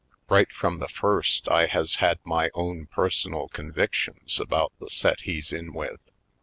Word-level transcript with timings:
Right 0.29 0.51
from 0.51 0.79
the 0.79 0.87
first 0.87 1.47
I 1.47 1.67
has 1.67 1.97
had 1.97 2.17
my 2.23 2.49
own 2.55 2.87
per 2.87 3.07
sonal 3.11 3.51
convictions 3.51 4.39
about 4.39 4.73
the 4.79 4.89
set 4.89 5.19
he's 5.25 5.53
in 5.53 5.73
with. 5.75 5.99